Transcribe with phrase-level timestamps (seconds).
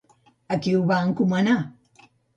[0.55, 1.59] A qui ho va encomanar?